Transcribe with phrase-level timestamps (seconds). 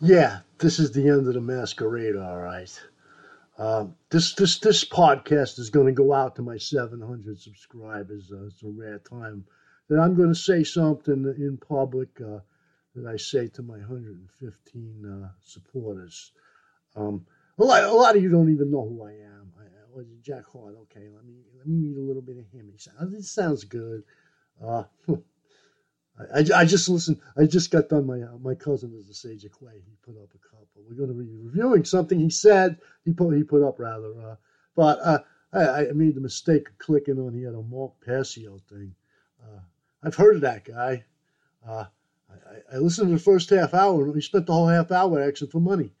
[0.00, 2.16] Yeah, this is the end of the masquerade.
[2.16, 2.80] All right.
[3.58, 8.30] Um, this this this podcast is going to go out to my 700 subscribers.
[8.30, 9.46] Uh, it's a rare time
[9.88, 12.40] that I'm going to say something in public uh,
[12.94, 16.32] that I say to my 115 uh, supporters.
[16.94, 17.24] Um,
[17.58, 19.52] a lot, a lot of you don't even know who I am.
[19.58, 20.76] I, I Jack Heart.
[20.82, 22.68] Okay, let me let me read a little bit of him.
[22.70, 24.02] He said, oh, "This sounds good."
[26.18, 27.20] I, I, just listened.
[27.36, 28.06] I just got done.
[28.06, 29.74] My uh, my cousin is the Sage of Quay.
[29.74, 30.82] He put up a couple.
[30.88, 32.78] We're going to be reviewing something he said.
[33.04, 34.12] He put he put up rather.
[34.18, 34.36] Uh,
[34.74, 35.18] but uh,
[35.52, 37.34] I, I made the mistake of clicking on.
[37.34, 38.94] He had a Mark Passio thing.
[39.42, 39.60] Uh,
[40.02, 41.04] I've heard of that guy.
[41.66, 41.84] Uh,
[42.30, 45.20] I, I, listened to the first half hour, and he spent the whole half hour
[45.20, 45.92] asking for money.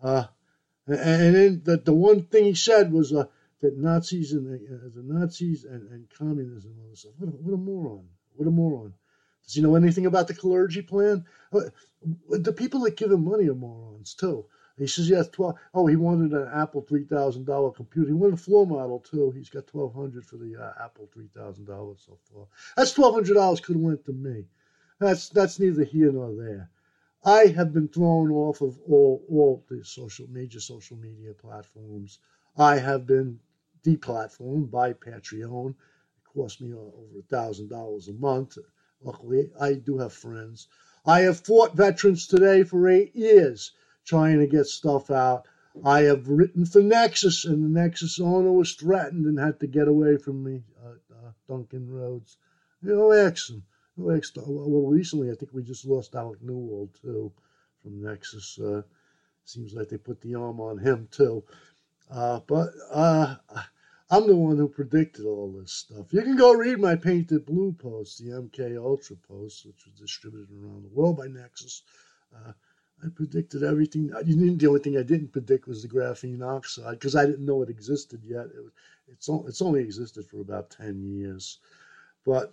[0.00, 0.28] And,
[0.86, 3.28] and, then the, the one thing he said was that
[3.78, 7.14] Nazis and the, the Nazis and, and communism and all this stuff.
[7.18, 8.04] What a, what a moron!
[8.36, 8.94] What a moron!
[9.46, 11.24] Does he know anything about the Kalergi plan?
[11.52, 11.70] Uh,
[12.30, 14.46] the people that give him money are morons too.
[14.76, 15.56] He says he has twelve.
[15.72, 18.08] Oh, he wanted an Apple three thousand dollar computer.
[18.08, 19.30] He wanted a floor model too.
[19.30, 22.46] He's got twelve hundred for the uh, Apple three thousand dollars so far.
[22.76, 24.46] That's twelve hundred dollars could have went to me.
[24.98, 26.70] That's that's neither here nor there.
[27.24, 32.18] I have been thrown off of all all the social major social media platforms.
[32.56, 33.38] I have been
[33.84, 35.70] deplatformed by Patreon.
[35.70, 38.58] It cost me over a thousand dollars a month
[39.04, 40.66] Luckily, I do have friends.
[41.06, 43.72] I have fought Veterans Today for eight years
[44.04, 45.46] trying to get stuff out.
[45.84, 49.88] I have written for Nexus, and the Nexus owner was threatened and had to get
[49.88, 52.38] away from me, uh, uh, Duncan Roads.
[52.82, 53.62] You know, ask him.
[53.96, 57.30] Well, recently, I think we just lost Alec Newald, too,
[57.82, 58.58] from Nexus.
[58.58, 58.82] Uh,
[59.44, 61.44] seems like they put the arm on him, too.
[62.10, 63.36] Uh, but uh,
[64.10, 66.12] I'm the one who predicted all this stuff.
[66.12, 70.50] You can go read my Painted Blue post, the MK Ultra post, which was distributed
[70.52, 71.82] around the world by Nexus.
[72.34, 72.52] Uh,
[73.02, 74.08] I predicted everything.
[74.08, 77.70] The only thing I didn't predict was the graphene oxide because I didn't know it
[77.70, 78.46] existed yet.
[78.46, 78.72] It,
[79.08, 81.58] it's, it's only existed for about 10 years.
[82.24, 82.52] But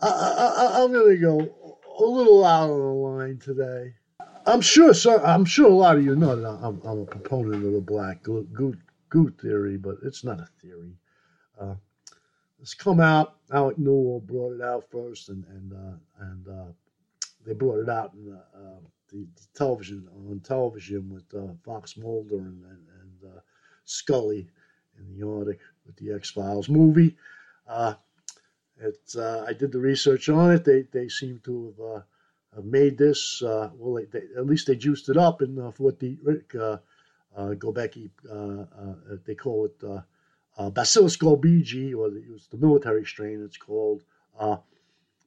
[0.00, 3.94] I, am going to go a little out on the line today.
[4.46, 4.92] I'm sure,
[5.24, 8.22] I'm sure a lot of you know that I'm, I'm a proponent of the black
[8.22, 8.76] goo,
[9.14, 10.96] goo theory, but it's not a theory.
[11.60, 11.76] Uh,
[12.60, 13.36] it's come out.
[13.52, 16.72] Alec Newald brought it out first, and and uh, and uh,
[17.46, 18.80] they brought it out in the, uh,
[19.12, 19.24] the,
[19.54, 23.40] television on television with uh, Fox Mulder and and, and uh,
[23.84, 24.48] Scully
[24.98, 27.16] in the Arctic with the X Files movie.
[28.80, 30.64] it's I did the research on it.
[30.64, 32.02] They they seem to have.
[32.56, 33.94] have made this well.
[33.94, 36.18] They, they, at least they juiced it up, for what the
[37.36, 40.04] uh, Gobekli, uh, uh, they call it
[40.58, 44.02] uh, Bacillus golbii, or it was the military strain it's called.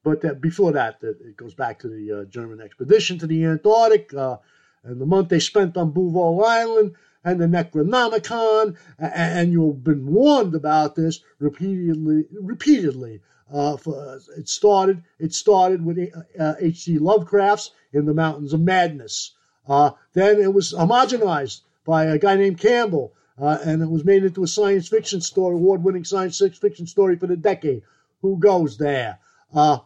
[0.04, 5.02] but that, before that, it goes back to the German expedition to the Antarctic and
[5.02, 10.96] the month they spent on Bouvet Island and the Necronomicon, and you've been warned about
[10.96, 12.26] this repeatedly.
[12.32, 15.04] Repeatedly, uh, for, it started.
[15.20, 16.98] It started with H.G.
[16.98, 19.34] Uh, Lovecraft's in the Mountains of Madness.
[19.68, 24.24] Uh, then it was homogenized by a guy named Campbell, uh, and it was made
[24.26, 27.82] into a science fiction story, award-winning science fiction story for the decade.
[28.22, 29.20] Who goes there?
[29.54, 29.80] Uh,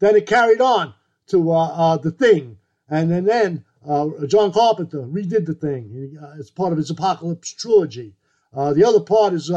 [0.00, 0.92] then it carried on
[1.28, 2.58] to uh, uh the Thing,
[2.90, 8.14] and then, then uh, John Carpenter redid the Thing as part of his Apocalypse trilogy.
[8.52, 9.50] Uh, the other part is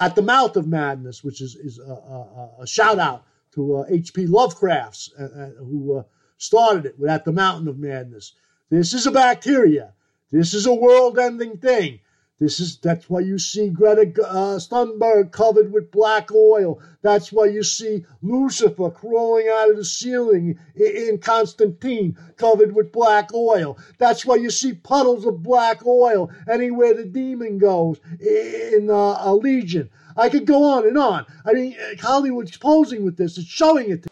[0.00, 4.26] at the mouth of madness, which is, is a shout out to H.P.
[4.26, 5.10] Lovecraft's,
[5.58, 6.04] who
[6.38, 8.32] started it with At the Mountain of Madness.
[8.70, 9.92] This is a bacteria
[10.30, 12.00] this is a world-ending thing.
[12.38, 16.80] This is that's why you see Greta uh, Thunberg covered with black oil.
[17.02, 23.34] That's why you see Lucifer crawling out of the ceiling in Constantine covered with black
[23.34, 23.76] oil.
[23.98, 29.34] That's why you see puddles of black oil anywhere the demon goes in uh, a
[29.34, 29.90] Legion.
[30.16, 31.26] I could go on and on.
[31.44, 33.36] I mean, Hollywood's posing with this.
[33.36, 34.06] It's showing it.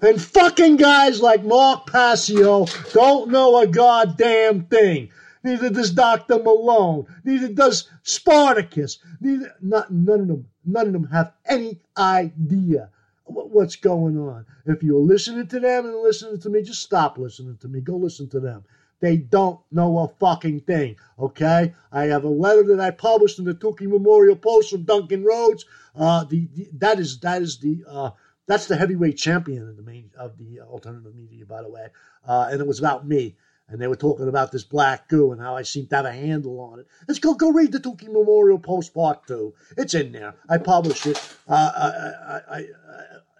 [0.00, 5.10] And fucking guys like Mark Passio don't know a goddamn thing.
[5.44, 6.38] Neither does Dr.
[6.38, 7.06] Malone.
[7.24, 8.98] Neither does Spartacus.
[9.20, 12.90] Neither, not, none of them, none of them have any idea
[13.24, 14.46] what's going on.
[14.66, 17.80] If you're listening to them and listening to me, just stop listening to me.
[17.80, 18.64] Go listen to them.
[19.00, 20.96] They don't know a fucking thing.
[21.18, 25.24] Okay, I have a letter that I published in the Tukey Memorial Post from Duncan
[25.24, 25.64] Roads.
[25.94, 28.10] Uh, the, the that is that is the uh,
[28.46, 31.86] that's the heavyweight champion of the main of the alternative media, by the way.
[32.26, 33.36] Uh, and it was about me
[33.68, 36.12] and they were talking about this black goo and how I seemed to have a
[36.12, 36.86] handle on it.
[37.06, 39.54] Let's go go read the Tukey Memorial Post Part Two.
[39.76, 40.34] It's in there.
[40.48, 41.18] I published it.
[41.46, 42.66] Uh, I, I, I,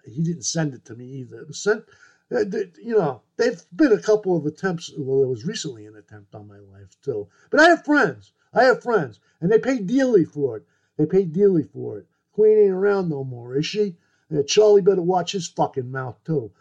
[0.05, 1.39] he didn't send it to me either.
[1.39, 1.83] It was sent.
[2.31, 2.45] Uh,
[2.81, 4.91] you know, there've been a couple of attempts.
[4.97, 7.27] Well, there was recently an attempt on my life too.
[7.49, 8.31] But I have friends.
[8.53, 10.65] I have friends, and they pay dearly for it.
[10.97, 12.07] They pay dearly for it.
[12.33, 13.97] Queen ain't around no more, is she?
[14.45, 16.51] Charlie better watch his fucking mouth too.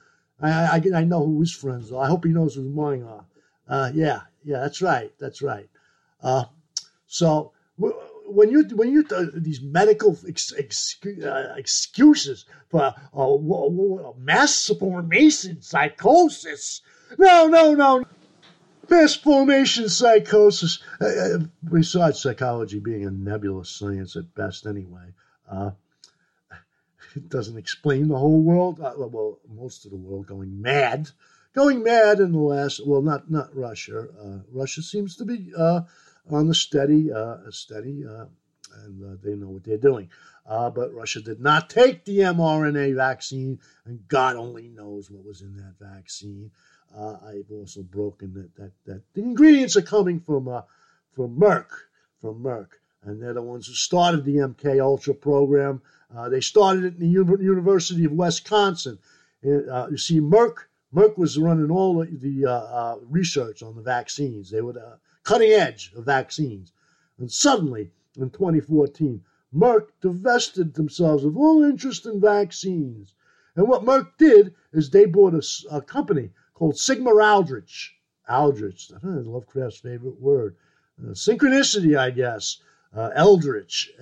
[0.41, 2.03] I, I, I know who his friends are.
[2.03, 3.25] I hope he knows who mine are.
[3.69, 5.69] Uh, yeah, yeah, that's right, that's right.
[6.23, 6.45] Uh,
[7.07, 15.61] so when you when you uh, these medical ex, uh, excuses for uh, mass formation
[15.61, 16.83] psychosis,
[17.19, 18.05] no, no, no,
[18.89, 20.83] mass formation psychosis.
[21.01, 21.39] Uh, uh,
[21.71, 25.13] besides psychology being a nebulous science at best, anyway.
[25.51, 25.71] Uh,
[27.15, 28.79] it doesn't explain the whole world.
[28.79, 31.11] Well, most of the world going mad,
[31.59, 32.87] going mad in the last.
[32.87, 34.07] Well, not not Russia.
[34.23, 35.81] Uh, Russia seems to be uh,
[36.31, 38.27] on the steady, uh, steady, uh,
[38.85, 40.09] and uh, they know what they're doing.
[40.47, 45.57] but Russia did not take the mRNA vaccine, and God only knows what was in
[45.57, 46.53] that vaccine.
[46.97, 50.45] I've also broken that that that the ingredients are coming from
[51.13, 51.71] from Merck,
[52.21, 52.69] from Merck,
[53.03, 55.83] and they're the ones who started the MK Ultra program.
[56.15, 58.99] Uh, they started it in the U- University of Wisconsin.
[59.45, 64.51] Uh, you see, Merck Merck was running all the, uh, uh research on the vaccines.
[64.51, 66.73] They were the cutting edge of vaccines.
[67.19, 69.23] And suddenly, in 2014,
[69.55, 73.15] Merck divested themselves of all interest in vaccines.
[73.57, 77.95] And what Merck did is they bought a, a company called Sigma Aldrich.
[78.29, 80.57] Aldrich, Lovecraft's favorite word.
[81.01, 82.61] Uh, synchronicity, I guess.
[82.95, 83.93] Uh, Eldritch.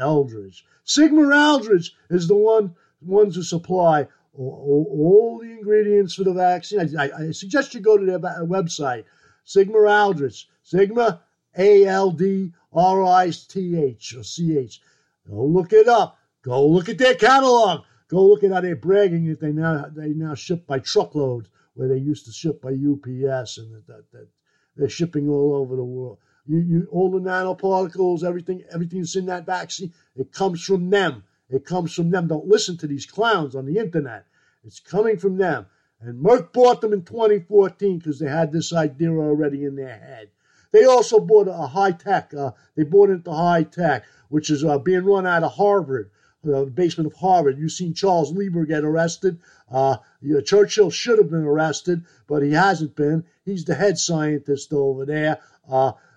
[0.85, 6.99] Sigma Aldrich is the one ones who supply all, all, the ingredients for the vaccine.
[6.99, 9.05] I, I, suggest you go to their website,
[9.45, 11.23] Sigma Aldrich, Sigma
[11.57, 14.81] A L D R I T H or C H.
[15.29, 16.19] Go look it up.
[16.43, 17.85] Go look at their catalog.
[18.09, 21.89] Go look at how they're bragging that they now they now ship by truckload where
[21.89, 24.29] they used to ship by UPS and that, that, that
[24.77, 26.19] they're shipping all over the world.
[26.47, 31.25] You, you, all the nanoparticles, everything, everything that's in that vaccine, it comes from them.
[31.49, 32.27] It comes from them.
[32.27, 34.27] Don't listen to these clowns on the internet.
[34.65, 35.67] It's coming from them.
[36.01, 40.31] And Merck bought them in 2014 because they had this idea already in their head.
[40.73, 42.35] They also bought a high tech.
[42.35, 46.11] Uh, they bought into high tech, which is uh, being run out of Harvard,
[46.45, 47.59] uh, the basement of Harvard.
[47.59, 49.39] You've seen Charles Lieber get arrested.
[49.71, 49.97] Uh,
[50.45, 53.25] Churchill should have been arrested, but he hasn't been.
[53.45, 55.39] He's the head scientist over there.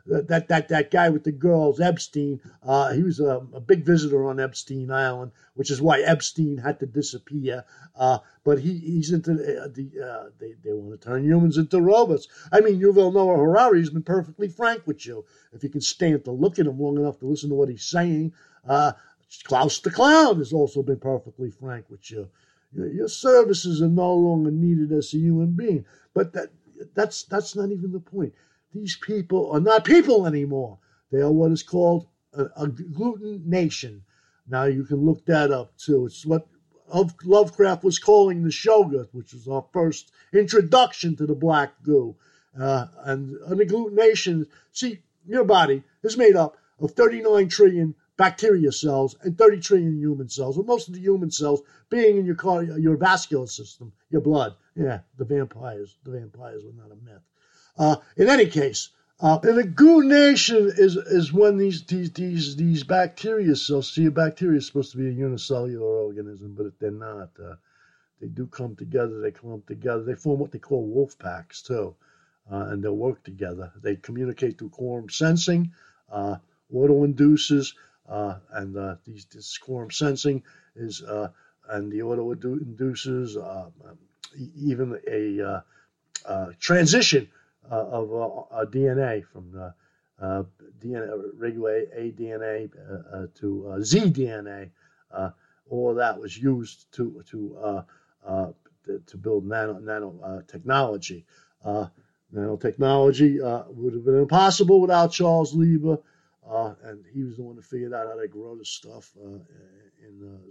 [0.10, 2.42] That that that guy with the girls, Epstein.
[2.64, 6.80] Uh, he was a, a, big visitor on Epstein Island, which is why Epstein had
[6.80, 7.64] to disappear.
[7.96, 11.80] Uh, but he, he's into uh, the uh, they they want to turn humans into
[11.80, 12.28] robots.
[12.52, 15.26] I mean, Yuval Noah Harari has been perfectly frank with you.
[15.54, 17.86] If you can stand to look at him long enough to listen to what he's
[17.86, 18.34] saying,
[18.68, 18.94] uh,
[19.44, 22.30] Klaus the Clown has also been perfectly frank with you.
[22.74, 25.86] Your, your services are no longer needed as a human being.
[26.16, 26.50] But that
[26.96, 28.34] that's that's not even the point
[28.74, 30.78] these people are not people anymore.
[31.12, 34.02] They are what is called a, agglutination.
[34.48, 36.06] Now you can look that up too.
[36.06, 36.48] It's what
[37.24, 42.16] Lovecraft was calling the Shoggoth, which was our first introduction to the black goo.
[42.60, 49.16] Uh, and an agglutination, see, your body is made up of 39 trillion bacteria cells
[49.22, 52.64] and 30 trillion human cells, with most of the human cells being in your car,
[52.64, 54.56] your vascular system, your blood.
[54.76, 57.22] Yeah, the vampires, the vampires were not a myth.
[57.80, 58.90] Uh, in any case,
[59.22, 63.94] uh, and a agglutination is is when these these these these bacteria cells.
[63.94, 67.30] See, a bacteria is supposed to be a unicellular organism, but they're not.
[67.42, 67.56] Uh,
[68.20, 69.22] they do come together.
[69.22, 70.04] They clump together.
[70.04, 71.96] They form what they call wolf packs too,
[72.52, 73.72] uh, and they'll work together.
[73.82, 75.72] They communicate through quorum sensing,
[76.12, 76.36] uh,
[76.74, 77.76] autoinducers,
[78.10, 80.44] uh, and uh, these this quorum sensing
[80.76, 81.30] is uh,
[81.70, 83.38] and the autoinducers
[84.58, 85.64] even a
[86.60, 87.30] transition
[87.70, 88.12] Uh, of
[88.52, 89.74] uh, DNA from the
[90.20, 90.44] uh,
[90.82, 94.72] DNA, regular A DNA uh, uh, to Z DNA.
[95.70, 97.84] all that was used to to
[99.06, 101.26] to build nano nano technology.
[102.34, 106.00] nanotechnology would have been impossible without Charles Lieber.
[106.50, 109.38] Uh, and he was the one that figured out how to grow the stuff uh,
[110.08, 110.42] in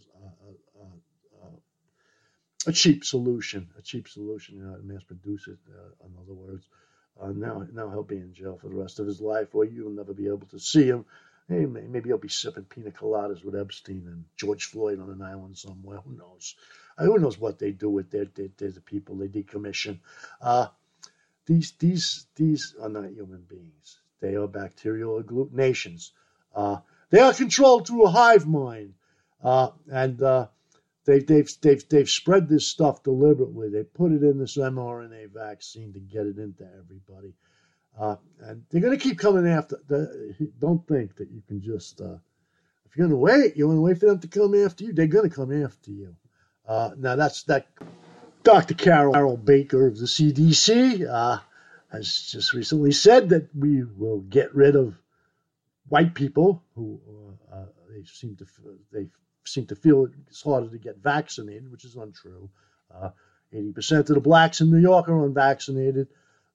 [0.80, 0.86] uh,
[2.66, 5.58] a cheap solution, a cheap solution, you know, mass produce it,
[6.04, 6.68] in other words.
[7.20, 9.90] Uh, now, now he'll be in jail for the rest of his life, or you'll
[9.90, 11.04] never be able to see him.
[11.48, 15.56] Hey, maybe he'll be sipping pina coladas with Epstein and George Floyd on an island
[15.56, 15.98] somewhere.
[15.98, 16.54] Who knows?
[16.96, 20.00] Uh, who knows what they do with their, their, their the people they decommission?
[20.40, 20.66] Uh,
[21.46, 23.98] these these these are not human beings.
[24.20, 26.10] They are bacterial agglutinations.
[26.54, 26.78] Uh,
[27.10, 28.92] they are controlled through a hive mind,
[29.42, 30.20] uh, and
[31.08, 33.68] uh, they, they've, they've, they've spread this stuff deliberately.
[33.68, 37.34] They put it in this mRNA vaccine to get it into everybody.
[37.98, 39.80] Uh, and they're going to keep coming after.
[39.88, 42.18] The, don't think that you can just, uh,
[42.86, 44.92] if you're going to wait, you want to wait for them to come after you.
[44.92, 46.14] They're going to come after you.
[46.66, 47.66] Uh, now that's that.
[48.44, 48.74] Dr.
[48.74, 51.40] Carol, Carol Baker of the CDC uh,
[51.90, 54.96] has just recently said that we will get rid of
[55.88, 57.00] white people who
[57.52, 58.46] uh, uh, they seem to
[58.92, 59.08] they
[59.44, 62.50] seem to feel it's harder to get vaccinated, which is untrue.
[62.94, 63.10] Uh,
[63.52, 66.08] eighty percent of the blacks in New York are unvaccinated.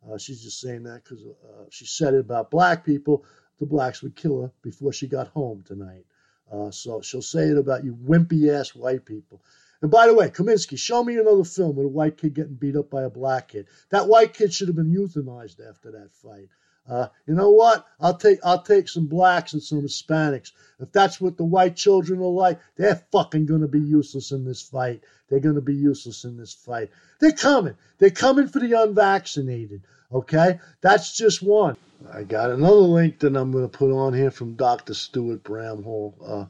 [0.07, 3.25] Uh, she's just saying that because uh, she said it about black people.
[3.59, 6.05] The blacks would kill her before she got home tonight.
[6.51, 9.41] Uh, so she'll say it about you wimpy ass white people.
[9.81, 12.75] And by the way, Kaminsky, show me another film with a white kid getting beat
[12.75, 13.67] up by a black kid.
[13.89, 16.49] That white kid should have been euthanized after that fight.
[16.87, 17.85] Uh, you know what?
[17.99, 20.51] I'll take I'll take some blacks and some Hispanics.
[20.79, 24.61] If that's what the white children are like, they're fucking gonna be useless in this
[24.61, 25.01] fight.
[25.29, 26.89] They're gonna be useless in this fight.
[27.19, 27.75] They're coming.
[27.99, 29.83] They're coming for the unvaccinated.
[30.11, 31.77] Okay, that's just one.
[32.11, 34.93] I got another link that I'm gonna put on here from Dr.
[34.93, 36.13] Stuart Bramhall.
[36.21, 36.45] Uh,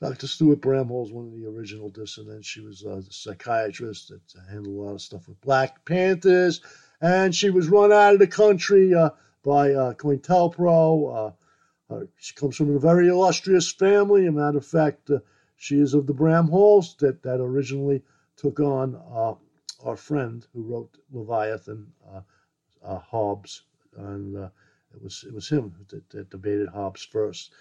[0.00, 0.26] Dr.
[0.26, 2.48] Stuart Bramhall is one of the original dissidents.
[2.48, 6.60] She was a psychiatrist that handled a lot of stuff with Black Panthers,
[7.00, 8.94] and she was run out of the country.
[8.94, 9.10] Uh,
[9.42, 11.34] by uh, COINTELPRO.
[11.90, 14.26] Uh, uh, she comes from a very illustrious family.
[14.26, 15.18] A matter of fact, uh,
[15.56, 18.02] she is of the Bramhalls that, that originally
[18.36, 19.34] took on uh,
[19.84, 21.86] our friend who wrote Leviathan,
[22.82, 23.62] Hobbes,
[23.96, 27.52] and it was it was him that, that debated Hobbes first.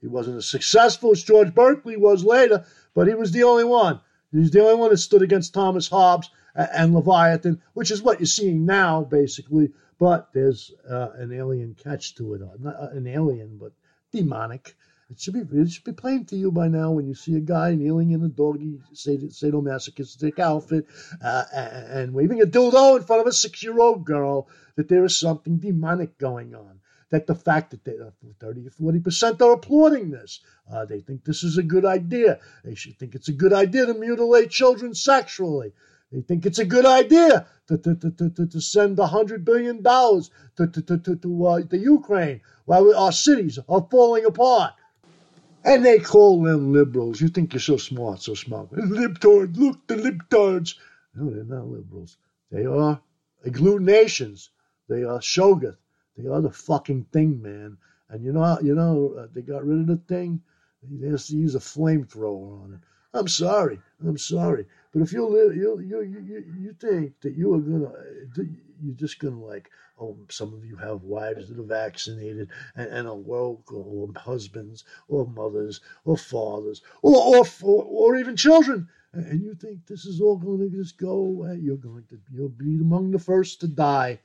[0.00, 2.64] he wasn't as successful as George Berkeley was later,
[2.94, 4.00] but he was the only one.
[4.32, 8.26] He's the only one that stood against Thomas Hobbes and Leviathan, which is what you're
[8.26, 12.40] seeing now, basically, but there's uh, an alien catch to it.
[12.58, 13.72] Not uh, an alien, but
[14.10, 14.74] demonic.
[15.10, 17.40] It should be it should be plain to you by now when you see a
[17.40, 20.86] guy kneeling in a doggy sadomasochistic outfit
[21.22, 25.58] uh, and waving a dildo in front of a six-year-old girl that there is something
[25.58, 26.80] demonic going on.
[27.10, 30.40] That the fact that they, uh, 30 or 40 percent are applauding this,
[30.72, 32.38] uh, they think this is a good idea.
[32.64, 35.72] They should think it's a good idea to mutilate children sexually.
[36.12, 40.22] They think it's a good idea to, to, to, to, to send $100 billion to,
[40.56, 44.74] to, to, to, to uh, the Ukraine while our cities are falling apart.
[45.64, 47.20] And they call them liberals.
[47.20, 48.72] You think you're so smart, so smart.
[48.72, 50.74] Libtards, look, the libtards.
[51.14, 52.16] No, they're not liberals.
[52.50, 53.00] They are
[53.46, 54.48] agglutinations.
[54.88, 55.76] They are Shoggoth.
[56.16, 57.76] They are the fucking thing, man.
[58.08, 60.40] And you know, you know, uh, they got rid of the thing.
[60.82, 62.80] They have to use a flamethrower on it.
[63.12, 63.80] I'm sorry.
[64.04, 64.66] I'm sorry.
[64.92, 67.92] But if you live, you you you you think that you are gonna,
[68.82, 69.70] you're just gonna like,
[70.00, 74.84] oh, some of you have wives that are vaccinated and, and are woke, or husbands,
[75.08, 80.20] or mothers, or fathers, or or or, or even children, and you think this is
[80.20, 81.58] all going to just go away.
[81.62, 84.20] You're going to you'll be among the first to die.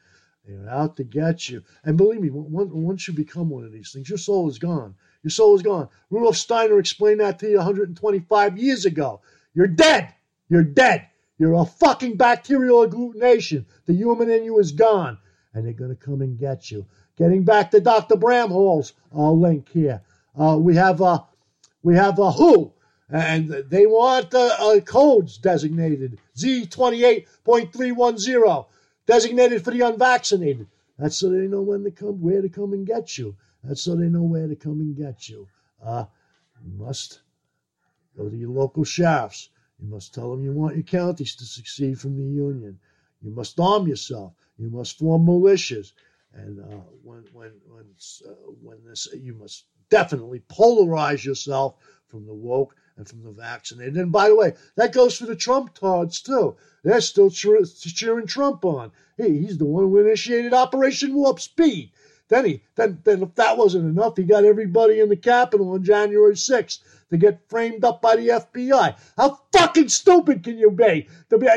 [0.47, 1.63] They're out to get you.
[1.83, 4.95] And believe me, once you become one of these things, your soul is gone.
[5.23, 5.89] Your soul is gone.
[6.11, 9.21] Rudolf Steiner explained that to you 125 years ago.
[9.55, 10.14] You're dead.
[10.49, 11.07] You're dead.
[11.37, 13.65] You're a fucking bacterial agglutination.
[13.85, 15.17] The human in you is gone.
[15.53, 16.85] And they're going to come and get you.
[17.17, 18.15] Getting back to Dr.
[18.15, 20.01] Bramhall's uh, link here.
[20.37, 21.21] Uh, we have uh,
[21.81, 22.73] we have a WHO,
[23.09, 28.65] and they want uh, uh, codes designated Z28.310,
[29.05, 30.67] designated for the unvaccinated.
[30.97, 33.37] That's so they know when to come, where to come and get you.
[33.63, 35.47] That's so they know where to come and get you.
[35.83, 36.05] Uh,
[36.65, 37.21] you must
[38.17, 39.49] go to your local sheriffs.
[39.79, 42.79] You must tell them you want your counties to succeed from the union.
[43.21, 44.33] You must arm yourself.
[44.57, 45.91] You must form militias.
[46.33, 47.85] And uh, when when when
[48.25, 51.75] uh, when this, you must definitely polarize yourself
[52.07, 53.97] from the woke and from the vaccinated.
[53.97, 56.55] And by the way, that goes for the Trump tards too.
[56.83, 58.91] They're still cheering Trump on.
[59.17, 61.91] Hey, he's the one who initiated Operation Warp Speed.
[62.27, 65.83] Then he then then if that wasn't enough, he got everybody in the Capitol on
[65.83, 66.79] January 6th
[67.11, 68.97] to get framed up by the FBI.
[69.15, 71.07] How fucking stupid can you be?
[71.29, 71.47] To be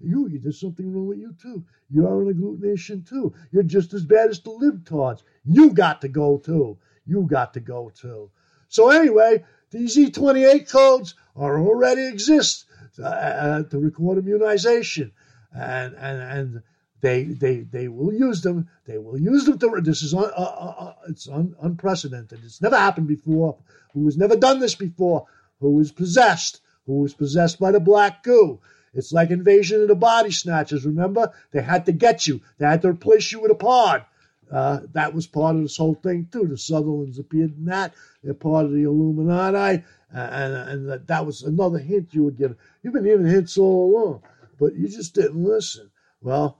[0.00, 1.64] you, you there's something wrong with you too.
[1.90, 3.32] You are an agglutination too.
[3.52, 5.22] You're just as bad as the libtards.
[5.44, 6.78] You got to go too.
[7.06, 8.30] You got to go too.
[8.68, 12.66] So anyway, these E28 codes are already exist
[13.02, 15.12] uh, to record immunization,
[15.52, 16.62] and and and
[17.00, 18.68] they they they will use them.
[18.86, 19.80] They will use them to.
[19.80, 22.40] This is un, uh, uh, uh, it's un, unprecedented.
[22.44, 23.56] It's never happened before.
[23.94, 25.26] Who has never done this before?
[25.60, 26.60] Who is possessed?
[26.86, 28.60] Who is possessed by the black goo?
[28.94, 30.86] It's like invasion of the body snatchers.
[30.86, 32.40] Remember, they had to get you.
[32.58, 34.04] They had to replace you with a pod.
[34.50, 36.46] Uh, that was part of this whole thing too.
[36.46, 37.94] The Sutherlands appeared in that.
[38.24, 42.38] They're part of the Illuminati, uh, and and that, that was another hint you would
[42.38, 42.56] give.
[42.82, 44.22] You've been giving hints all along,
[44.58, 45.90] but you just didn't listen.
[46.22, 46.58] Well,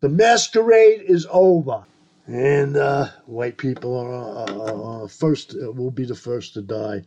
[0.00, 1.84] the masquerade is over,
[2.26, 7.02] and uh, white people are uh, first will be the first to die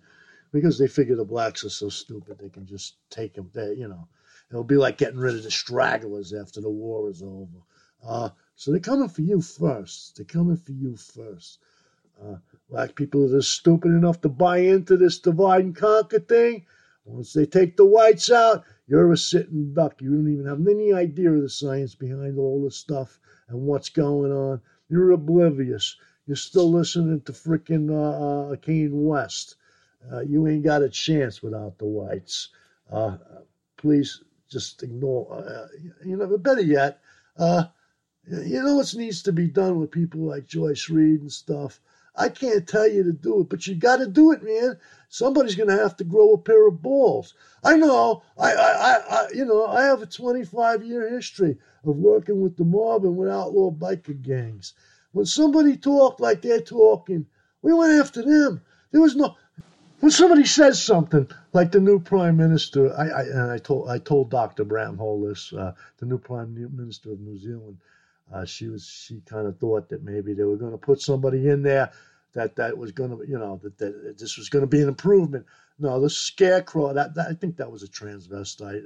[0.51, 3.50] because they figure the blacks are so stupid they can just take them.
[3.53, 4.08] They, you know,
[4.50, 7.60] it'll be like getting rid of the stragglers after the war is over.
[8.03, 10.15] Uh, so they're coming for you first.
[10.15, 11.60] They're coming for you first.
[12.22, 12.38] Uh,
[12.69, 16.65] black people are just stupid enough to buy into this divide and conquer thing.
[17.05, 20.01] Once they take the whites out, you're a sitting duck.
[20.01, 23.89] You don't even have any idea of the science behind all this stuff and what's
[23.89, 24.62] going on.
[24.89, 25.96] You're oblivious.
[26.25, 29.55] You're still listening to freaking uh, uh, Kanye West.
[30.12, 32.50] Uh, you ain't got a chance without the whites.
[32.91, 33.17] Uh,
[33.77, 35.31] please just ignore.
[35.34, 35.67] Uh,
[36.03, 37.00] you know, but better yet,
[37.38, 37.65] uh,
[38.27, 41.79] you know what needs to be done with people like Joyce Reid and stuff.
[42.16, 44.78] I can't tell you to do it, but you got to do it, man.
[45.10, 47.34] Somebody's going to have to grow a pair of balls.
[47.63, 48.24] I know.
[48.38, 52.66] I, I, I, you know, I have a 25 year history of working with the
[52.66, 54.74] mob and with outlaw biker gangs.
[55.12, 57.25] When somebody talked like they're talking,
[57.62, 58.62] we went after them.
[58.92, 59.36] There was no
[60.00, 63.98] when somebody says something like the new prime minister, I, I and I told I
[63.98, 64.63] told Dr.
[64.63, 67.78] Bramhall this, uh, the new prime minister of New Zealand,
[68.33, 71.50] uh, she was she kind of thought that maybe they were going to put somebody
[71.50, 71.91] in there
[72.33, 74.88] that that was going to you know that, that this was going to be an
[74.88, 75.45] improvement.
[75.81, 78.81] No, the scarecrow that, that I think that was a transvestite.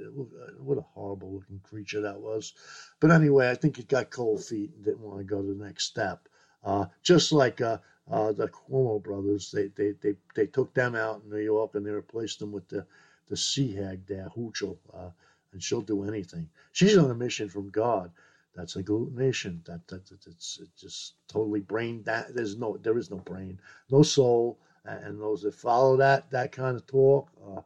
[0.58, 2.52] What a horrible looking creature that was.
[3.00, 5.64] But anyway, I think it got cold feet and didn't want to go to the
[5.64, 6.28] next step.
[6.62, 7.78] Uh, just like uh,
[8.10, 9.50] uh, the Cuomo brothers.
[9.50, 12.68] They, they they they took them out in New York and they replaced them with
[12.68, 12.86] the
[13.28, 15.10] the sea hag there, Hochul, uh,
[15.52, 16.48] and she'll do anything.
[16.72, 18.10] She's on a mission from God.
[18.54, 19.64] That's agglutination.
[19.64, 22.02] That that, that it's, it's just totally brain.
[22.04, 26.52] That there's no there is no brain, no soul, and those that follow that that
[26.52, 27.62] kind of talk uh,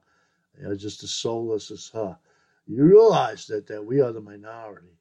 [0.66, 2.16] are just as soulless as her.
[2.66, 4.98] You realize that that we are the minority,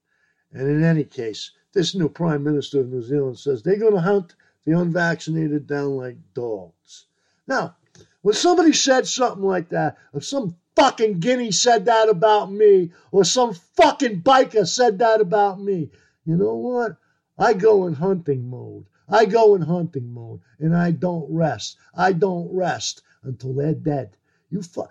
[0.51, 4.01] and in any case, this new prime minister of New Zealand says they're going to
[4.01, 7.05] hunt the unvaccinated down like dogs.
[7.47, 7.77] Now,
[8.21, 13.25] when somebody said something like that, if some fucking guinea said that about me, or
[13.25, 15.89] some fucking biker said that about me,
[16.23, 16.97] you know what?
[17.37, 18.85] I go in hunting mode.
[19.09, 21.77] I go in hunting mode, and I don't rest.
[21.95, 24.15] I don't rest until they're dead.
[24.51, 24.87] You, fu- uh,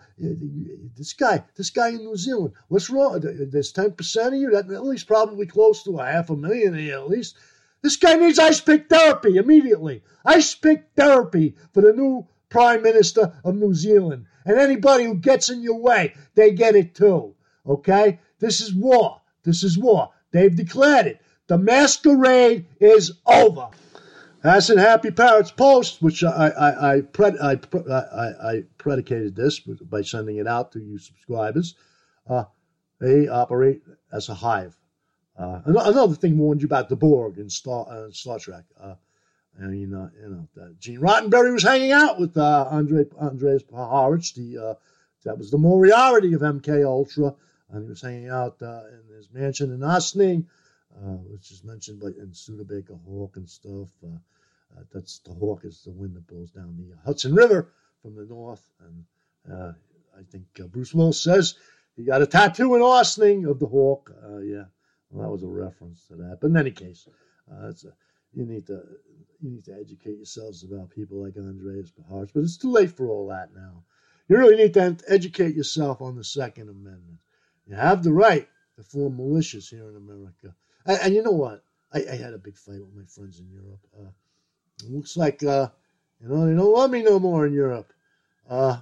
[0.96, 2.55] this guy, this guy in New Zealand.
[2.68, 3.20] What's wrong?
[3.22, 4.51] There's ten percent of you.
[4.51, 7.37] That at least probably close to a half a million of you, at least.
[7.83, 10.03] This guy needs ice pick therapy immediately.
[10.25, 14.27] Ice pick therapy for the new Prime Minister of New Zealand.
[14.47, 17.35] And anybody who gets in your way, they get it too.
[17.67, 18.21] Okay?
[18.39, 19.21] This is war.
[19.43, 20.13] This is war.
[20.31, 21.21] They've declared it.
[21.49, 23.69] The masquerade is over.
[24.43, 27.59] That's in Happy Parrots Post, which I I, I, pred, I,
[27.93, 31.75] I, I, predicated this by sending it out to you subscribers.
[32.29, 32.45] Uh,
[33.01, 33.83] they operate
[34.13, 34.77] as a hive.
[35.37, 38.65] Uh, another thing warned you about the Borg in Star uh, Star Trek.
[39.61, 43.62] Uh, I mean, uh, you know, Gene Roddenberry was hanging out with uh, Andre Andreas
[43.62, 44.75] Puharich, the uh,
[45.25, 47.35] that was the Moriarty of MK Ultra,
[47.71, 50.47] and he was hanging out in his mansion in Ossining,
[51.29, 53.88] which is mentioned by in Studebaker Hawk and stuff.
[54.95, 58.71] that's the Hawk is the wind that blows down the Hudson River from the north,
[58.81, 59.05] and
[60.16, 61.57] I think Bruce Willis says
[61.97, 64.12] he got a tattoo in Ossining of the Hawk.
[64.45, 64.66] yeah.
[65.11, 66.38] Well, that was a reference to that.
[66.40, 67.09] But in any case,
[67.51, 67.75] uh, a,
[68.37, 68.83] you need to
[69.40, 72.31] you need to educate yourselves about people like Andreas Puharich.
[72.33, 73.83] But it's too late for all that now.
[74.29, 77.18] You really need to educate yourself on the Second Amendment.
[77.66, 80.55] You have the right to form militias here in America.
[80.85, 81.64] And, and you know what?
[81.92, 83.81] I, I, had a big fight with my friends in Europe.
[83.99, 84.11] Uh,
[84.85, 85.68] it looks like uh,
[86.20, 87.92] you know they don't love me no more in Europe.
[88.49, 88.79] Uh,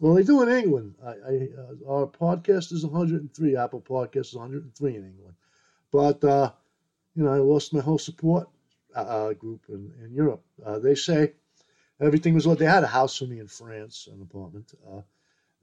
[0.00, 0.94] well, they do in England.
[1.04, 3.56] I, I, uh, our podcast is 103.
[3.56, 5.34] Apple Podcast is 103 in England.
[5.90, 6.52] But, uh,
[7.16, 8.48] you know, I lost my whole support
[8.98, 10.44] uh, uh group in, in Europe.
[10.64, 11.32] Uh, they say
[12.00, 14.72] everything was what they had a house for me in France, an apartment.
[14.86, 15.02] Uh,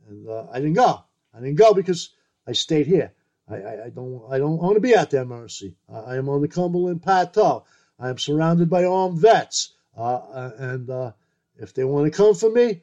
[0.07, 1.03] and I didn't go.
[1.33, 2.09] I didn't go because
[2.47, 3.11] I stayed here.
[3.49, 5.75] I, I, I don't I don't want to be at their mercy.
[5.91, 7.65] I am on the Cumberland Plateau.
[7.99, 11.11] I am surrounded by armed vets, uh, and uh,
[11.57, 12.81] if they want to come for me,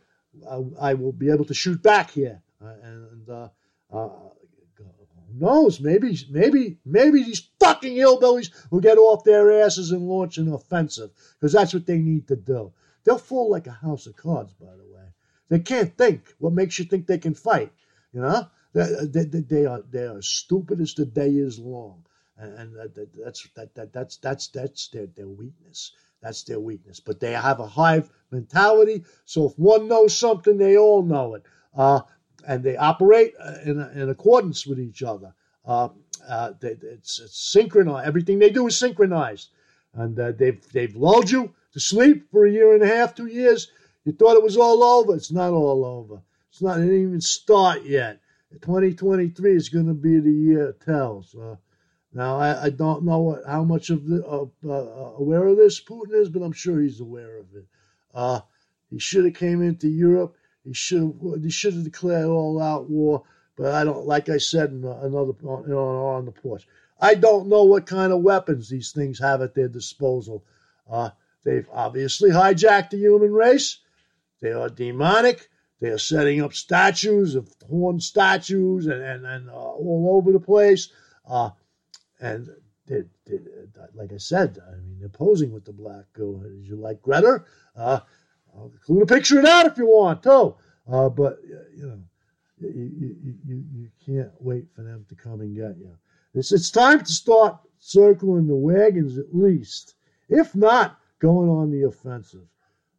[0.49, 2.41] I, I, will be able to shoot back here.
[2.65, 3.29] Uh, and
[5.35, 5.81] knows?
[5.81, 11.11] Maybe, maybe, maybe these fucking hillbillies will get off their asses and launch an offensive
[11.35, 12.73] because that's what they need to do.
[13.05, 15.07] They'll fall like a house of cards, by the way.
[15.49, 16.35] They can't think.
[16.39, 17.73] What makes you think they can fight?
[18.13, 22.05] You know, they, they, they are they are stupid as the day is long.
[22.39, 25.93] and, and that, that, that's that, that that's that's that's their, their weakness.
[26.21, 27.01] That's their weakness.
[27.01, 29.05] But they have a hive mentality.
[29.25, 31.43] So if one knows something, they all know it.
[31.75, 32.01] Uh,
[32.47, 35.35] and they operate uh, in, in accordance with each other.
[35.65, 35.89] Uh,
[36.29, 38.07] uh, they, it's, it's, synchronized.
[38.07, 39.51] Everything they do is synchronized.
[39.95, 43.27] And uh, they've, they've lulled you to sleep for a year and a half, two
[43.27, 43.71] years.
[44.05, 45.15] You thought it was all over.
[45.15, 46.23] It's not all over.
[46.51, 48.21] It's not, it didn't even start yet.
[48.61, 51.35] 2023 is going to be the year it tells.
[51.35, 51.57] Uh,
[52.13, 54.75] now, I, I, don't know what, how much of the, uh,
[55.19, 58.43] aware of this Putin is, but I'm sure he's aware of it.
[58.91, 60.37] He should have came into Europe.
[60.65, 63.25] He should he should have declared all out war.
[63.57, 66.67] But I don't, like I said in another on, on the porch,
[67.01, 70.45] I don't know what kind of weapons these things have at their disposal.
[70.91, 71.11] Uh,
[71.45, 73.79] they've obviously hijacked the human race.
[74.41, 75.49] They are demonic.
[75.81, 80.41] They are setting up statues of horn statues and, and, and uh, all over the
[80.41, 80.89] place.
[81.29, 81.51] Uh,
[82.21, 82.49] and
[82.87, 83.39] they, they,
[83.95, 86.43] like I said, I mean, they're posing with the black girl.
[86.47, 87.45] You like Greta?
[88.55, 90.55] Uh, I'll include a picture of that if you want, too.
[90.91, 91.39] Uh, but,
[91.77, 91.99] you know,
[92.61, 95.97] you, you, you, you can't wait for them to come and get you.
[96.35, 99.95] It's, it's time to start circling the wagons at least.
[100.29, 102.47] If not, going on the offensive.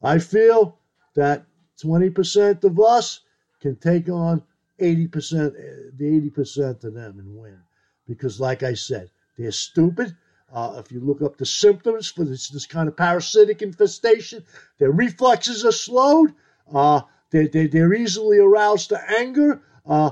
[0.02, 0.78] I feel
[1.16, 1.46] that
[1.84, 3.22] 20% of us
[3.62, 4.44] can take on
[4.80, 7.60] 80%, the 80% of them and win.
[8.08, 10.16] Because, like I said, they're stupid.
[10.54, 14.46] Uh, if you look up the symptoms for this, this kind of parasitic infestation,
[14.78, 16.32] their reflexes are slowed.
[16.72, 19.64] Uh, they, they, they're easily aroused to anger.
[19.84, 20.12] Uh,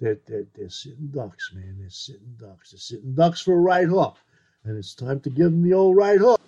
[0.00, 1.76] they're, they're, they're sitting ducks, man.
[1.78, 2.72] They're sitting ducks.
[2.72, 4.16] They're sitting ducks for a right hook.
[4.64, 6.40] And it's time to give them the old right hook.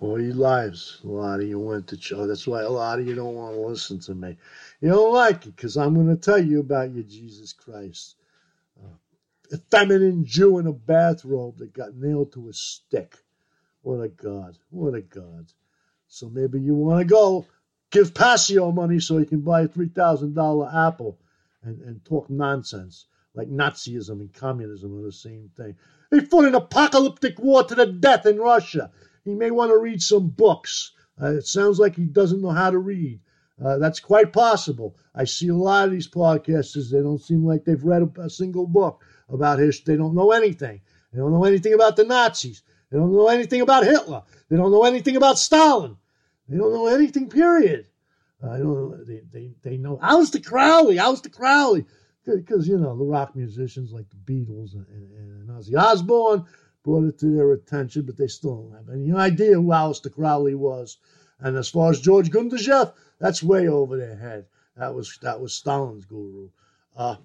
[0.00, 2.28] All your lives, a lot of you went to church.
[2.28, 4.36] That's why a lot of you don't want to listen to me.
[4.80, 8.16] You don't like it because I'm going to tell you about your Jesus Christ
[9.54, 13.16] a feminine Jew in a bathrobe that got nailed to a stick.
[13.82, 14.58] What a God.
[14.70, 15.52] What a God.
[16.08, 17.46] So maybe you want to go
[17.90, 21.18] give Passio money so he can buy a $3,000 Apple
[21.62, 25.76] and, and talk nonsense like Nazism and communism are the same thing.
[26.10, 28.90] They fought an apocalyptic war to the death in Russia.
[29.24, 30.92] He may want to read some books.
[31.20, 33.20] Uh, it sounds like he doesn't know how to read.
[33.62, 34.96] Uh, that's quite possible.
[35.14, 38.30] I see a lot of these podcasters, they don't seem like they've read a, a
[38.30, 39.94] single book about history.
[39.94, 40.80] They don't know anything.
[41.12, 42.62] They don't know anything about the Nazis.
[42.90, 44.22] They don't know anything about Hitler.
[44.48, 45.96] They don't know anything about Stalin.
[46.48, 47.86] They don't know anything, period.
[48.42, 49.04] I don't know.
[49.04, 51.86] They, they, they know Aleister Crowley, Aleister Crowley.
[52.26, 56.44] Because, you know, the rock musicians like the Beatles and, and, and Ozzy Osbourne
[56.82, 60.54] brought it to their attention, but they still don't have any idea who Aleister Crowley
[60.54, 60.98] was.
[61.40, 62.92] And as far as George Gurdjieff,
[63.24, 64.44] that's way over their head.
[64.76, 66.50] That was that was Stalin's guru.
[66.94, 67.16] Uh,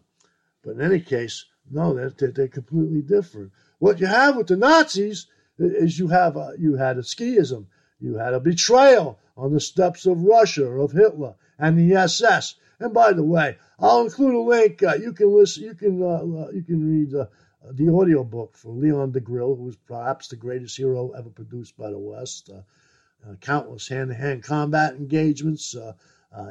[0.63, 3.51] but in any case, no, they're, they're completely different.
[3.79, 7.65] What you have with the Nazis is you have a, you had a skiism,
[7.99, 12.55] you had a betrayal on the steps of Russia of Hitler and the SS.
[12.79, 14.81] And by the way, I'll include a link.
[14.81, 15.63] Uh, you can listen.
[15.63, 17.25] You can uh, uh you can read uh,
[17.73, 21.89] the audio book for Leon Degrelle, who was perhaps the greatest hero ever produced by
[21.89, 22.49] the West.
[23.27, 25.75] Uh, uh, countless hand-to-hand combat engagements.
[25.75, 25.93] Uh,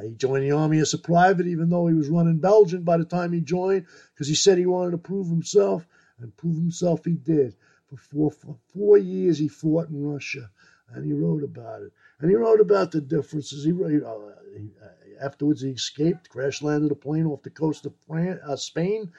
[0.01, 3.05] he joined the army as a private, even though he was running Belgium by the
[3.05, 5.87] time he joined, because he said he wanted to prove himself,
[6.19, 7.55] and prove himself he did.
[7.85, 10.49] For four, for four years, he fought in Russia,
[10.89, 11.93] and he wrote about it.
[12.19, 13.63] And he wrote about the differences.
[13.63, 17.85] He, wrote, uh, he uh, afterwards he escaped, crash landed a plane off the coast
[17.85, 19.11] of France, uh, Spain,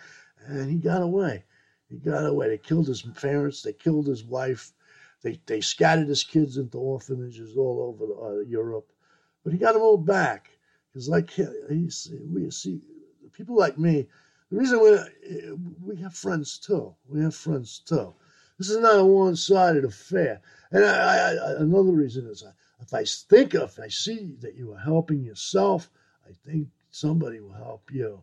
[0.47, 1.45] and he got away.
[1.89, 2.49] He got away.
[2.49, 3.63] They killed his parents.
[3.63, 4.73] They killed his wife.
[5.23, 8.91] They they scattered his kids into orphanages all over uh, Europe.
[9.45, 10.51] But he got them all back
[10.89, 12.81] because, like he's, we see
[13.33, 14.09] people like me.
[14.51, 16.95] The reason we we have friends too.
[17.09, 18.15] We have friends too.
[18.59, 20.43] This is not a one-sided affair.
[20.71, 22.45] And I, I, another reason is
[22.81, 25.91] if I think if I see that you are helping yourself,
[26.29, 28.23] I think somebody will help you.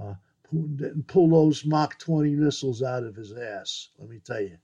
[0.00, 0.14] Uh,
[0.50, 3.88] Putin didn't pull those Mach 20 missiles out of his ass.
[3.98, 4.58] Let me tell you,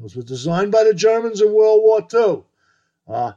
[0.00, 2.42] those were designed by the Germans in World War II.
[3.06, 3.32] Uh,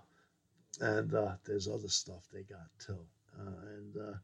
[0.80, 3.00] and uh, there's other stuff they got too.
[3.38, 4.18] Uh, and uh,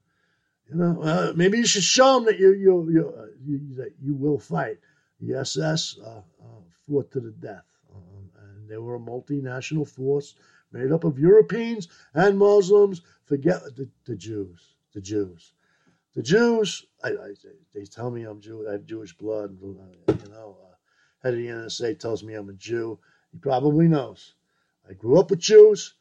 [0.69, 3.93] you know, uh, maybe you should show them that you you you, uh, you that
[4.01, 4.77] you will fight.
[5.19, 5.99] The SS
[6.87, 10.35] fought to the death, um, and they were a multinational force
[10.71, 13.01] made up of Europeans and Muslims.
[13.25, 14.75] Forget the, the Jews.
[14.93, 15.53] The Jews.
[16.15, 16.85] The Jews.
[17.03, 17.33] I, I,
[17.73, 18.65] they tell me I'm Jew.
[18.67, 19.57] I have Jewish blood.
[19.61, 20.57] You know,
[21.23, 22.99] head of the NSA tells me I'm a Jew.
[23.31, 24.33] He probably knows.
[24.89, 25.93] I grew up with Jews.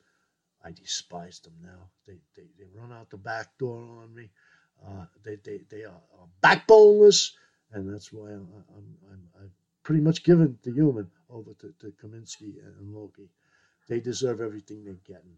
[0.65, 1.89] I despise them now.
[2.07, 4.31] They, they, they run out the back door on me.
[4.87, 6.01] Uh, they, they, they are,
[6.43, 7.33] backboneless,
[7.73, 9.45] and that's why I'm, I'm, I'm, i
[9.83, 13.29] pretty much given the human over to, to Kaminsky and Loki.
[13.89, 15.37] They deserve everything they're getting.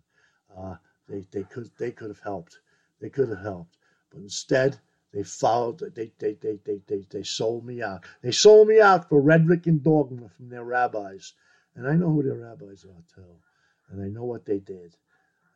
[0.56, 0.76] Uh,
[1.08, 2.58] they they could they could have helped.
[3.00, 3.76] They could have helped,
[4.10, 4.78] but instead
[5.12, 5.78] they followed.
[5.94, 8.04] They they they they they they sold me out.
[8.22, 11.32] They sold me out for rhetoric and dogma from their rabbis,
[11.74, 13.36] and I know who their rabbis are too,
[13.90, 14.96] and I know what they did.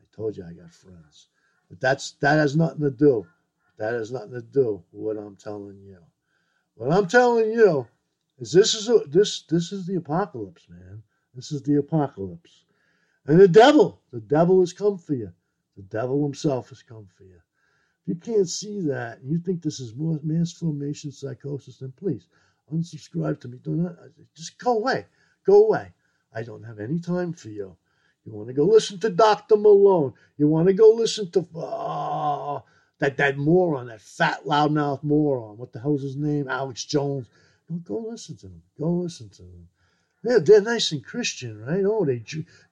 [0.00, 1.28] I told you I got friends,
[1.68, 3.26] but that's that has nothing to do.
[3.76, 5.98] That has nothing to do with what I'm telling you.
[6.74, 7.86] What I'm telling you
[8.38, 11.02] is this is a, this this is the apocalypse, man.
[11.34, 12.64] This is the apocalypse.
[13.26, 15.32] And the devil, the devil has come for you.
[15.76, 17.40] The devil himself has come for you.
[18.06, 22.26] If you can't see that and you think this is mass formation psychosis, then please
[22.72, 23.58] unsubscribe to me.
[23.62, 23.96] Do not
[24.34, 25.06] just go away.
[25.46, 25.92] Go away.
[26.34, 27.76] I don't have any time for you.
[28.24, 29.56] You want to go listen to Dr.
[29.56, 30.14] Malone.
[30.36, 32.60] You want to go listen to uh,
[32.98, 35.58] that that moron, that fat loudmouth moron.
[35.58, 36.48] What the hell's his name?
[36.48, 37.28] Alex Jones.
[37.68, 38.62] Go, go listen to them.
[38.78, 39.68] Go listen to them.
[40.22, 41.84] They're, they're nice and Christian, right?
[41.84, 42.22] Oh, they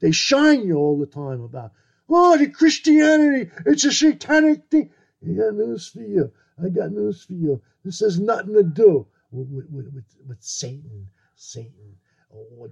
[0.01, 1.73] they shine you all the time about,
[2.09, 4.90] oh, the Christianity, it's a satanic thing.
[5.25, 6.33] I got news for you.
[6.63, 7.63] I got news for you.
[7.85, 11.09] This has nothing to do with, with, with, with Satan.
[11.35, 11.97] Satan.
[12.35, 12.69] Oh,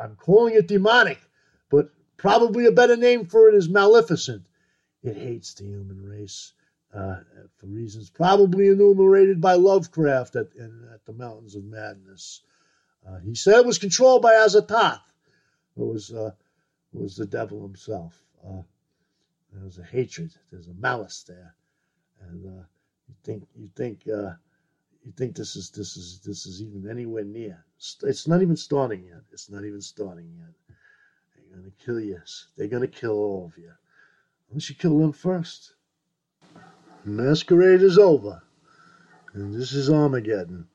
[0.00, 1.18] I'm calling it demonic,
[1.70, 4.44] but probably a better name for it is maleficent.
[5.02, 6.52] It hates the human race
[6.94, 7.16] uh,
[7.56, 12.42] for reasons probably enumerated by Lovecraft at, in, at the Mountains of Madness.
[13.06, 15.00] Uh, he said it was controlled by Azathoth,
[15.76, 16.30] who was, uh,
[16.92, 18.22] was the devil himself.
[19.54, 21.54] There's a hatred, there's a malice there,
[22.20, 22.64] and uh,
[23.08, 24.32] you think you think uh,
[25.04, 27.64] you think this is this is this is even anywhere near.
[28.02, 29.22] It's not even starting yet.
[29.32, 30.76] It's not even starting yet.
[31.36, 32.20] They're gonna kill you.
[32.56, 33.70] They're gonna kill all of you.
[34.50, 35.74] Unless you kill them first.
[37.04, 38.42] Masquerade is over,
[39.34, 40.66] and this is Armageddon.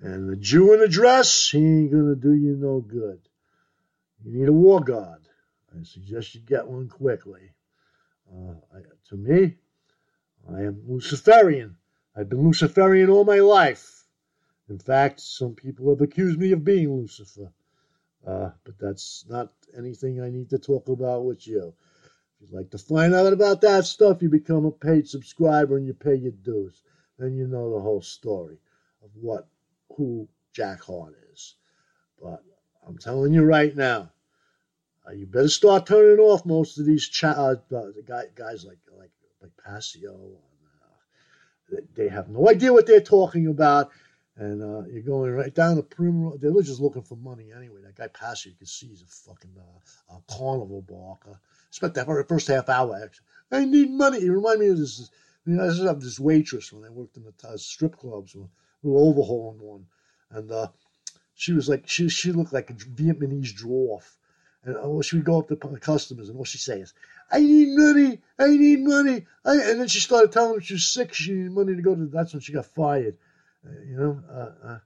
[0.00, 3.20] And the Jew in a dress, he ain't to do you no good.
[4.22, 5.20] You need a war god.
[5.74, 7.52] I suggest you get one quickly.
[8.32, 9.56] Uh, I, to me,
[10.52, 11.76] I am Luciferian.
[12.16, 14.04] I've been Luciferian all my life.
[14.68, 17.52] In fact, some people have accused me of being Lucifer.
[18.26, 21.74] Uh, but that's not anything I need to talk about with you.
[22.34, 25.86] If you'd like to find out about that stuff, you become a paid subscriber and
[25.86, 26.82] you pay your dues.
[27.18, 28.58] Then you know the whole story
[29.02, 29.48] of what
[29.96, 31.54] who Jack Heart is.
[32.20, 32.42] But
[32.86, 34.10] I'm telling you right now,
[35.06, 37.54] uh, you better start turning off most of these cha- uh,
[38.06, 40.12] guy, guys like like like Passio.
[40.12, 43.90] And, uh, they have no idea what they're talking about,
[44.36, 46.38] and uh, you're going right down the primrose.
[46.40, 47.82] They're just looking for money anyway.
[47.82, 51.38] That guy Passio, you can see he's a fucking uh, a carnival barker.
[51.70, 53.00] Spent that first half hour.
[53.02, 53.26] Actually.
[53.52, 54.20] I need money.
[54.20, 55.10] He reminded me of this.
[55.44, 58.34] You know, I used have this waitress when I worked in the uh, strip clubs.
[58.34, 58.48] When,
[58.82, 59.86] we were overhauling one,
[60.30, 60.50] and
[61.34, 64.16] she was like she she looked like a Vietnamese dwarf.
[64.66, 66.92] And oh, she would go up to customers, and all she say is,
[67.30, 70.88] "I need money, I need money." I, and then she started telling them she was
[70.88, 72.06] sick, she needed money to go to.
[72.06, 73.16] That's when she got fired.
[73.64, 74.78] Uh, you know, uh, uh,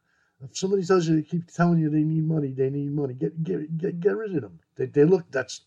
[0.44, 3.14] if somebody tells you, they keep telling you they need money, they need money.
[3.14, 4.60] Get get get, get rid of them.
[4.76, 5.62] They, they look that's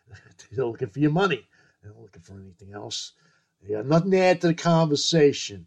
[0.52, 1.48] they're looking for your money.
[1.82, 3.12] They're not looking for anything else.
[3.62, 5.66] They got nothing to add to the conversation.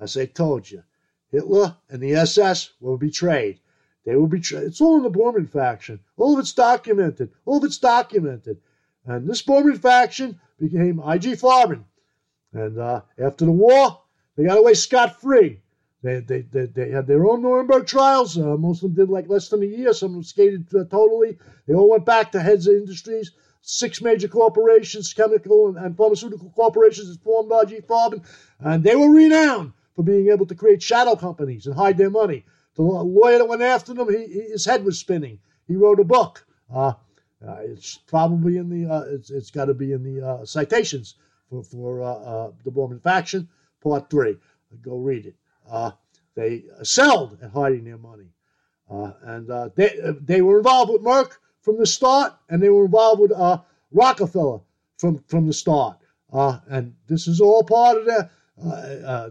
[0.00, 0.82] As I told you,
[1.30, 3.60] Hitler and the SS were betrayed.
[4.04, 4.64] They were betrayed.
[4.64, 6.00] It's all in the Bormann faction.
[6.16, 7.30] All of it's documented.
[7.44, 8.60] All of it's documented.
[9.04, 11.84] And this Bormann faction became IG Farben.
[12.52, 14.00] And uh, after the war,
[14.36, 15.60] they got away scot free.
[16.02, 18.38] They, they, they, they, had their own Nuremberg trials.
[18.38, 19.92] Uh, most of them did like less than a year.
[19.92, 21.36] Some of them skated uh, totally.
[21.66, 23.32] They all went back to heads of industries.
[23.60, 28.24] Six major corporations, chemical and, and pharmaceutical corporations, formed IG Farben,
[28.58, 32.46] and they were renowned for being able to create shadow companies and hide their money.
[32.80, 35.38] The lawyer that went after them, he, his head was spinning.
[35.68, 36.46] He wrote a book.
[36.72, 36.94] Uh,
[37.46, 38.90] uh, it's probably in the.
[38.90, 41.16] Uh, it's, it's got to be in the uh, citations
[41.50, 43.48] for for uh, uh, the Bormann faction,
[43.82, 44.38] part three.
[44.80, 45.34] Go read it.
[46.34, 48.30] they excelled at hiding their money,
[48.88, 53.32] and they they were involved with Merck from the start, and they were involved with
[53.92, 54.60] Rockefeller
[54.96, 55.98] from from the start.
[56.32, 58.30] and this is all part of their.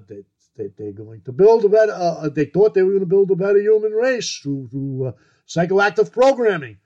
[0.08, 0.24] They,
[0.60, 3.06] they, they're going to build a better, uh, uh, they thought they were going to
[3.06, 5.12] build a better human race through, through uh,
[5.48, 6.78] psychoactive programming.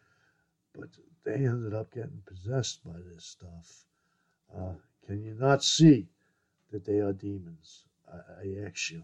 [0.78, 0.90] But
[1.26, 3.86] they ended up getting possessed by this stuff.
[4.56, 4.74] Uh,
[5.08, 6.08] can you not see
[6.72, 7.86] that they are demons?
[8.12, 9.04] I, I ask you.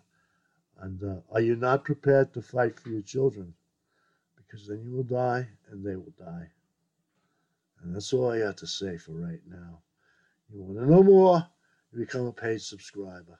[0.82, 3.54] And uh, are you not prepared to fight for your children?
[4.38, 6.48] Because then you will die and they will die.
[7.82, 9.80] And that's all I have to say for right now.
[10.54, 11.48] You want to know more?
[11.92, 13.40] You become a paid subscriber.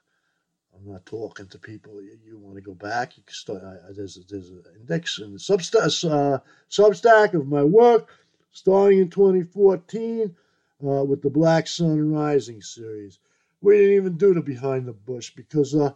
[0.80, 2.00] I'm not talking to people.
[2.00, 3.16] You, you want to go back?
[3.16, 3.62] You can start.
[3.62, 6.38] I, there's a, there's an index and substack uh,
[6.70, 8.08] substack of my work
[8.52, 10.34] starting in 2014
[10.82, 13.18] uh, with the Black Sun Rising series.
[13.60, 15.92] We didn't even do the Behind the Bush because uh,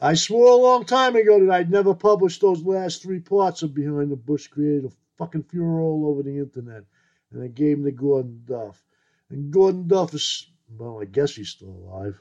[0.00, 3.74] I swore a long time ago that I'd never publish those last three parts of
[3.74, 6.84] Behind the Bush, created a fucking furor all over the internet.
[7.30, 8.82] And I gave them to Gordon Duff.
[9.30, 12.20] And Gordon Duff is, well, I guess he's still alive.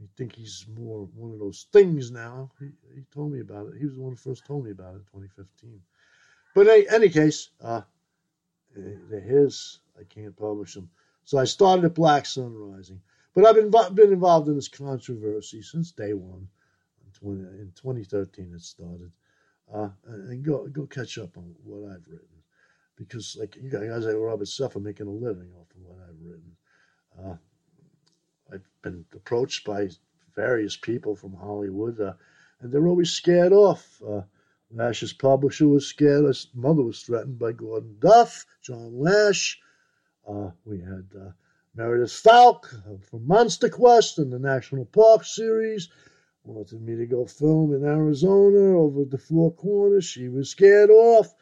[0.00, 2.50] I think he's more one of those things now.
[2.58, 3.78] He, he told me about it.
[3.78, 5.80] He was the one who first told me about it in 2015.
[6.54, 7.82] But in any case, uh,
[8.74, 9.80] they're his.
[9.98, 10.90] I can't publish them.
[11.24, 13.00] So I started at Black Sun Rising.
[13.34, 16.48] But I've been, been involved in this controversy since day one.
[17.22, 19.12] In, 2013 it started.
[19.72, 22.26] Uh, and go go catch up on what I've written.
[22.96, 26.56] Because like you guys like Robert Suffer making a living off of what I've written.
[27.18, 27.36] Uh,
[28.52, 29.88] I've been approached by
[30.34, 32.12] various people from Hollywood, uh,
[32.60, 34.02] and they're always scared off.
[34.06, 34.22] Uh,
[34.70, 36.26] Lash's publisher was scared.
[36.26, 39.58] His mother was threatened by Gordon Duff, John Lash.
[40.28, 41.30] Uh, we had uh,
[41.74, 42.74] Meredith Falk
[43.08, 45.88] from Monster Quest and the National Park series.
[46.44, 50.04] Wanted me to go film in Arizona over the Four Corners.
[50.04, 51.34] She was scared off.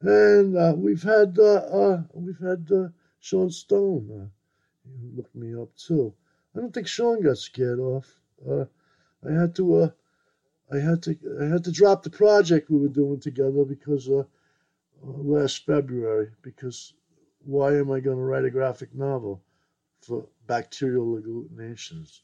[0.00, 2.68] And uh, we've had uh, we've had
[3.20, 4.30] Sean Stone.
[5.00, 6.14] he looked me up too.
[6.56, 8.14] I don't think Sean got scared off.
[8.48, 8.66] Uh,
[9.28, 9.90] I had to, uh,
[10.70, 14.20] I had to, I had to drop the project we were doing together because uh,
[14.20, 14.24] uh
[15.02, 16.30] last February.
[16.42, 16.94] Because
[17.44, 19.42] why am I going to write a graphic novel
[20.00, 22.20] for bacterial agglutinations?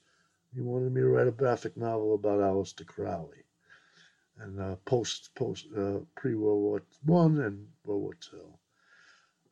[0.54, 3.42] He wanted me to write a graphic novel about Aleister Crowley,
[4.38, 8.54] and uh, post post uh, pre World War One and World War Two.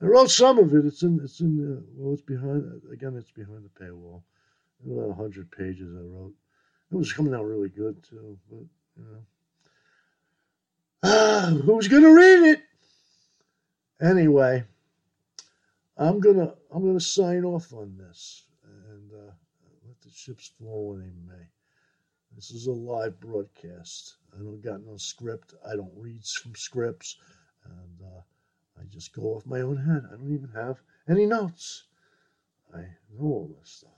[0.00, 0.86] I wrote some of it.
[0.86, 3.16] It's in it's in well, it's behind again.
[3.16, 4.22] It's behind the paywall
[4.84, 6.34] about 100 pages I wrote.
[6.90, 8.64] It was coming out really good, too, but,
[8.96, 9.22] you know.
[11.02, 12.62] Ah, who's to read it?
[14.00, 14.64] Anyway,
[15.96, 19.32] I'm gonna I'm gonna sign off on this and uh,
[19.86, 21.44] let the chips fall when they may.
[22.36, 24.16] This is a live broadcast.
[24.32, 25.54] I don't got no script.
[25.68, 27.16] I don't read from scripts,
[27.64, 28.20] and uh,
[28.80, 30.04] I just go off my own head.
[30.06, 31.84] I don't even have any notes.
[32.72, 33.97] I know all this stuff.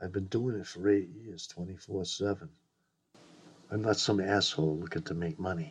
[0.00, 2.48] I've been doing it for eight years, 24 7.
[3.70, 5.66] I'm not some asshole looking to make money.